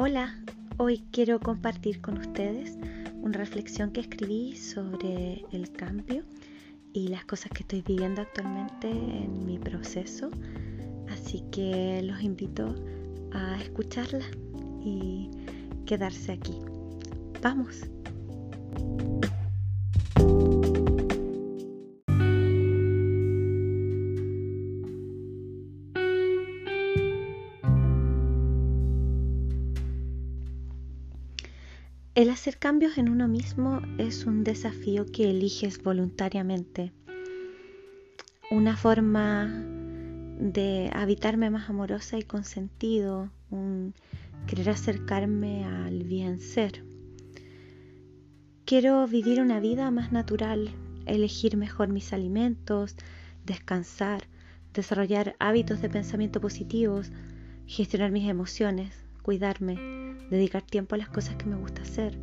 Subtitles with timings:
[0.00, 0.32] Hola,
[0.76, 2.78] hoy quiero compartir con ustedes
[3.20, 6.22] una reflexión que escribí sobre el cambio
[6.92, 10.30] y las cosas que estoy viviendo actualmente en mi proceso.
[11.10, 12.76] Así que los invito
[13.32, 14.24] a escucharla
[14.84, 15.30] y
[15.84, 16.60] quedarse aquí.
[17.42, 17.80] Vamos.
[32.18, 36.92] El hacer cambios en uno mismo es un desafío que eliges voluntariamente.
[38.50, 39.46] Una forma
[40.40, 43.94] de habitarme más amorosa y con sentido, un
[44.48, 46.82] querer acercarme al bien ser.
[48.64, 50.70] Quiero vivir una vida más natural,
[51.06, 52.96] elegir mejor mis alimentos,
[53.46, 54.24] descansar,
[54.74, 57.12] desarrollar hábitos de pensamiento positivos,
[57.68, 59.74] gestionar mis emociones, cuidarme
[60.30, 62.18] dedicar tiempo a las cosas que me gusta hacer,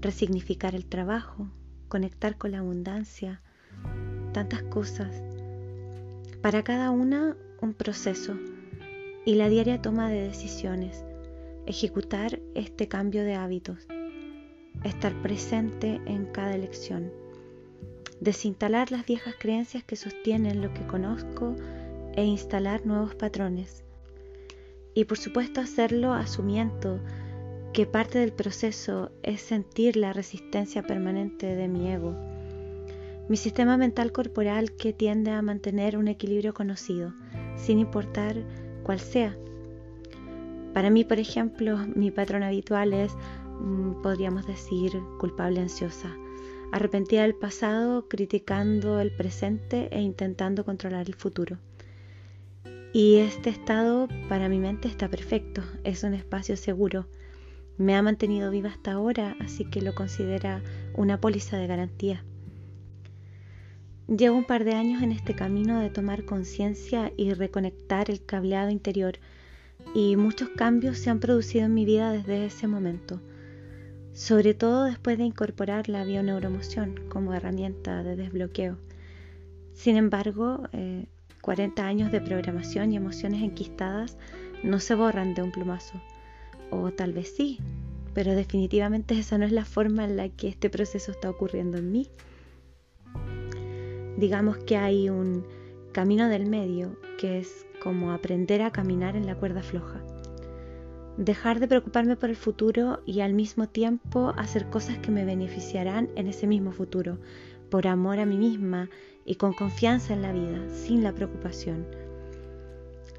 [0.00, 1.50] resignificar el trabajo,
[1.88, 3.42] conectar con la abundancia,
[4.32, 5.22] tantas cosas.
[6.40, 8.38] Para cada una un proceso
[9.26, 11.04] y la diaria toma de decisiones,
[11.66, 13.86] ejecutar este cambio de hábitos,
[14.82, 17.12] estar presente en cada elección,
[18.22, 21.54] desinstalar las viejas creencias que sostienen lo que conozco
[22.14, 23.84] e instalar nuevos patrones.
[25.00, 27.00] Y por supuesto hacerlo asumiendo
[27.72, 32.14] que parte del proceso es sentir la resistencia permanente de mi ego,
[33.26, 37.14] mi sistema mental corporal que tiende a mantener un equilibrio conocido,
[37.56, 38.44] sin importar
[38.82, 39.34] cuál sea.
[40.74, 43.10] Para mí, por ejemplo, mi patrón habitual es,
[43.58, 46.14] mm, podríamos decir, culpable ansiosa,
[46.72, 51.56] arrepentida del pasado, criticando el presente e intentando controlar el futuro.
[52.92, 57.06] Y este estado para mi mente está perfecto, es un espacio seguro
[57.80, 60.62] me ha mantenido viva hasta ahora, así que lo considera
[60.92, 62.22] una póliza de garantía.
[64.06, 68.68] Llevo un par de años en este camino de tomar conciencia y reconectar el cableado
[68.68, 69.14] interior
[69.94, 73.22] y muchos cambios se han producido en mi vida desde ese momento,
[74.12, 78.76] sobre todo después de incorporar la bioneuromoción como herramienta de desbloqueo.
[79.72, 80.64] Sin embargo,
[81.42, 84.18] 40 eh, años de programación y emociones enquistadas
[84.62, 86.00] no se borran de un plumazo
[86.70, 87.58] o tal vez sí,
[88.14, 91.92] pero definitivamente esa no es la forma en la que este proceso está ocurriendo en
[91.92, 92.08] mí.
[94.16, 95.46] Digamos que hay un
[95.92, 100.00] camino del medio que es como aprender a caminar en la cuerda floja.
[101.16, 106.08] Dejar de preocuparme por el futuro y al mismo tiempo hacer cosas que me beneficiarán
[106.16, 107.18] en ese mismo futuro,
[107.70, 108.90] por amor a mí misma
[109.24, 111.86] y con confianza en la vida, sin la preocupación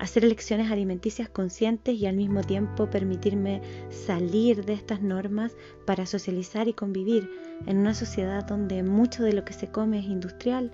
[0.02, 6.68] hacer elecciones alimenticias conscientes y al mismo tiempo permitirme salir de estas normas para socializar
[6.68, 7.30] y convivir
[7.68, 10.72] en una sociedad donde mucho de lo que se come es industrial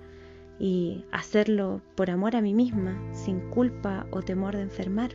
[0.58, 5.10] y hacerlo por amor a mí misma, sin culpa o temor de enfermar.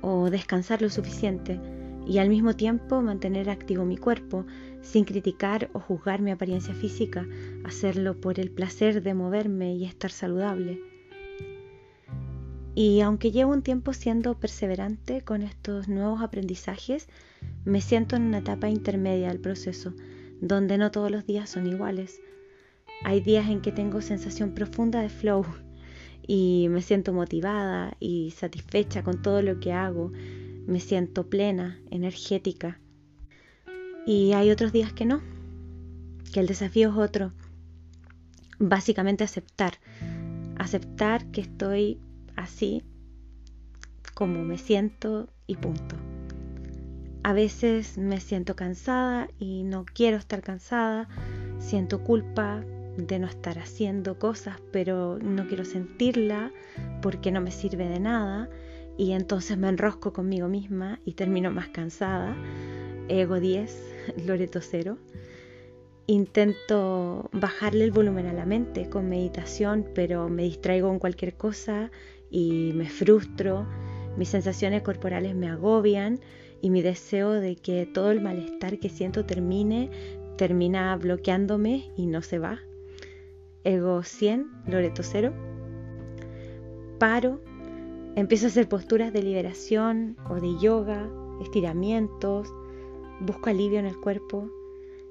[0.00, 1.60] O descansar lo suficiente
[2.06, 4.46] y al mismo tiempo mantener activo mi cuerpo,
[4.82, 7.26] sin criticar o juzgar mi apariencia física,
[7.64, 10.80] hacerlo por el placer de moverme y estar saludable
[12.74, 17.08] y aunque llevo un tiempo siendo perseverante con estos nuevos aprendizajes,
[17.64, 19.92] me siento en una etapa intermedia del proceso,
[20.40, 22.20] donde no todos los días son iguales.
[23.04, 25.44] Hay días en que tengo sensación profunda de flow
[26.26, 30.10] y me siento motivada y satisfecha con todo lo que hago.
[30.66, 32.80] Me siento plena, energética.
[34.06, 35.22] Y hay otros días que no,
[36.32, 37.32] que el desafío es otro.
[38.58, 39.74] Básicamente aceptar,
[40.58, 41.98] aceptar que estoy
[42.36, 42.82] así
[44.14, 45.96] como me siento y punto.
[47.24, 51.08] A veces me siento cansada y no quiero estar cansada,
[51.58, 52.64] siento culpa
[52.96, 56.50] de no estar haciendo cosas, pero no quiero sentirla
[57.00, 58.48] porque no me sirve de nada
[58.98, 62.36] y entonces me enrosco conmigo misma y termino más cansada.
[63.12, 63.94] Ego 10,
[64.26, 64.96] Loreto 0.
[66.06, 71.90] Intento bajarle el volumen a la mente con meditación, pero me distraigo con cualquier cosa
[72.30, 73.66] y me frustro,
[74.16, 76.20] mis sensaciones corporales me agobian
[76.62, 79.90] y mi deseo de que todo el malestar que siento termine,
[80.38, 82.60] termina bloqueándome y no se va.
[83.62, 85.34] Ego 100, Loreto 0.
[86.98, 87.42] Paro,
[88.16, 91.08] empiezo a hacer posturas de liberación o de yoga,
[91.42, 92.52] estiramientos,
[93.22, 94.50] busco alivio en el cuerpo,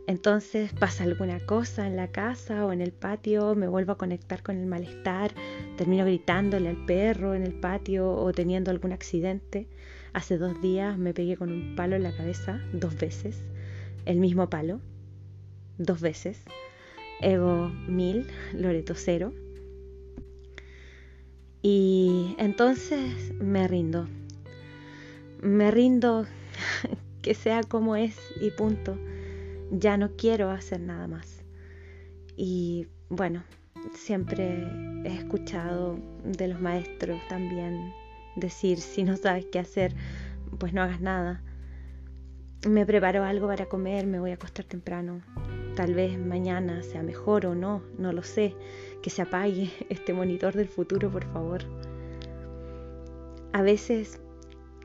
[0.07, 4.43] entonces pasa alguna cosa en la casa o en el patio, me vuelvo a conectar
[4.43, 5.31] con el malestar,
[5.77, 9.67] termino gritándole al perro en el patio o teniendo algún accidente.
[10.13, 13.37] Hace dos días me pegué con un palo en la cabeza dos veces,
[14.05, 14.81] el mismo palo,
[15.77, 16.43] dos veces.
[17.21, 19.31] Ego mil, Loreto cero.
[21.61, 24.07] Y entonces me rindo.
[25.43, 26.25] Me rindo
[27.21, 28.97] que sea como es y punto.
[29.71, 31.43] Ya no quiero hacer nada más.
[32.35, 33.43] Y bueno,
[33.93, 34.67] siempre
[35.05, 37.93] he escuchado de los maestros también
[38.35, 39.93] decir, si no sabes qué hacer,
[40.57, 41.41] pues no hagas nada.
[42.67, 45.21] Me preparo algo para comer, me voy a acostar temprano.
[45.75, 48.55] Tal vez mañana sea mejor o no, no lo sé.
[49.01, 51.61] Que se apague este monitor del futuro, por favor.
[53.53, 54.21] A veces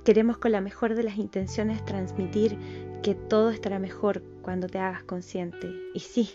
[0.07, 2.57] queremos con la mejor de las intenciones transmitir
[3.03, 5.69] que todo estará mejor cuando te hagas consciente.
[5.95, 6.31] Y sí,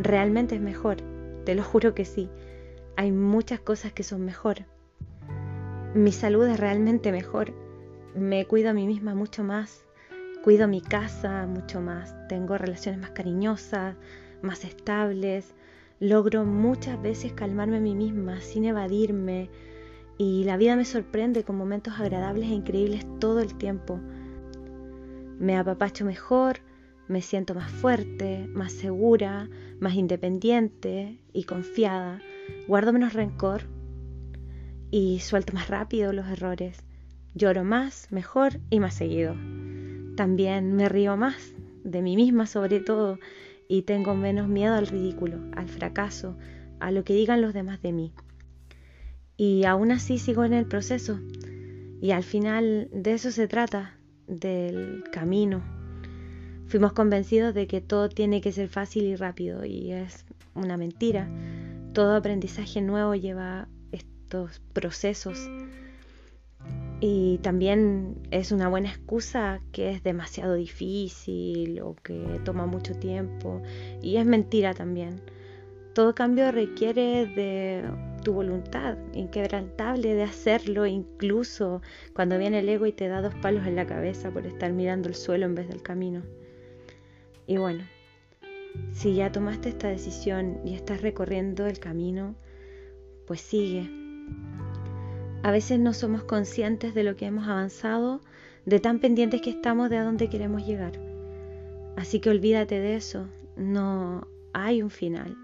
[0.00, 0.96] realmente es mejor,
[1.44, 2.28] te lo juro que sí.
[2.96, 4.64] Hay muchas cosas que son mejor.
[5.94, 7.54] Mi salud es realmente mejor.
[8.16, 9.84] Me cuido a mí misma mucho más.
[10.42, 12.16] Cuido mi casa mucho más.
[12.28, 13.94] Tengo relaciones más cariñosas,
[14.42, 15.54] más estables.
[16.00, 19.50] Logro muchas veces calmarme a mí misma sin evadirme.
[20.20, 23.98] Y la vida me sorprende con momentos agradables e increíbles todo el tiempo.
[25.38, 26.58] Me apapacho mejor,
[27.08, 29.48] me siento más fuerte, más segura,
[29.80, 32.20] más independiente y confiada.
[32.68, 33.62] Guardo menos rencor
[34.90, 36.84] y suelto más rápido los errores.
[37.34, 39.34] Lloro más, mejor y más seguido.
[40.16, 43.18] También me río más, de mí misma sobre todo,
[43.68, 46.36] y tengo menos miedo al ridículo, al fracaso,
[46.78, 48.12] a lo que digan los demás de mí.
[49.40, 51.18] Y aún así sigo en el proceso.
[52.02, 53.96] Y al final de eso se trata,
[54.26, 55.62] del camino,
[56.70, 61.28] Fuimos convencidos de que todo tiene que ser fácil y rápido y es una mentira.
[61.94, 65.50] Todo aprendizaje nuevo lleva estos procesos
[67.00, 73.60] y también es una buena excusa que es demasiado difícil o que toma mucho tiempo
[74.00, 75.20] y es mentira también.
[75.92, 77.82] Todo cambio requiere de
[78.20, 81.82] tu voluntad inquebrantable de hacerlo, incluso
[82.14, 85.08] cuando viene el ego y te da dos palos en la cabeza por estar mirando
[85.08, 86.22] el suelo en vez del camino.
[87.46, 87.84] Y bueno,
[88.92, 92.34] si ya tomaste esta decisión y estás recorriendo el camino,
[93.26, 93.88] pues sigue.
[95.42, 98.20] A veces no somos conscientes de lo que hemos avanzado,
[98.66, 100.92] de tan pendientes que estamos de a dónde queremos llegar.
[101.96, 103.26] Así que olvídate de eso.
[103.56, 105.36] No hay un final,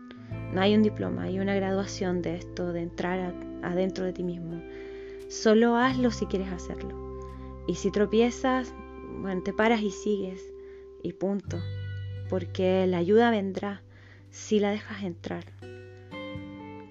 [0.52, 4.62] no hay un diploma, hay una graduación de esto, de entrar adentro de ti mismo.
[5.28, 7.20] Solo hazlo si quieres hacerlo.
[7.66, 8.72] Y si tropiezas,
[9.20, 10.40] bueno, te paras y sigues.
[11.02, 11.58] Y punto
[12.28, 13.82] porque la ayuda vendrá
[14.30, 15.44] si la dejas entrar.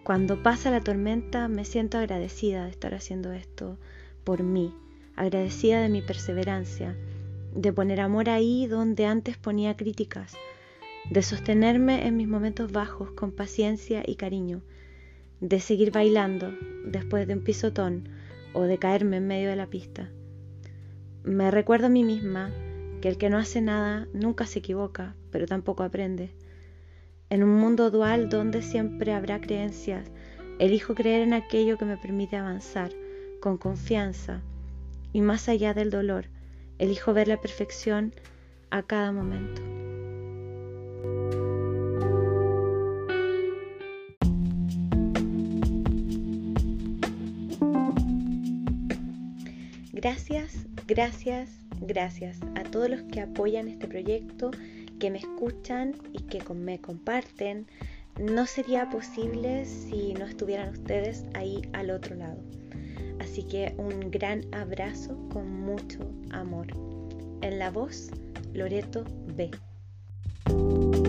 [0.04, 3.78] Cuando pasa la tormenta me siento agradecida de estar haciendo esto
[4.24, 4.74] por mí,
[5.16, 6.96] agradecida de mi perseverancia,
[7.56, 10.36] de poner amor ahí donde antes ponía críticas,
[11.10, 14.62] de sostenerme en mis momentos bajos con paciencia y cariño,
[15.40, 16.54] de seguir bailando
[16.86, 18.10] después de un pisotón
[18.54, 20.10] o de caerme en medio de la pista.
[21.24, 22.52] Me recuerdo a mí misma
[23.02, 26.32] que el que no hace nada nunca se equivoca, pero tampoco aprende.
[27.30, 30.10] En un mundo dual donde siempre habrá creencias,
[30.60, 32.92] elijo creer en aquello que me permite avanzar
[33.42, 34.42] con confianza
[35.14, 36.26] y más allá del dolor,
[36.80, 38.14] elijo ver la perfección
[38.70, 39.75] a cada momento.
[50.06, 51.50] Gracias, gracias,
[51.82, 54.52] gracias a todos los que apoyan este proyecto,
[55.00, 57.66] que me escuchan y que me comparten.
[58.20, 62.40] No sería posible si no estuvieran ustedes ahí al otro lado.
[63.20, 66.68] Así que un gran abrazo con mucho amor.
[67.42, 68.12] En la voz,
[68.54, 69.50] Loreto B.
[70.48, 71.05] you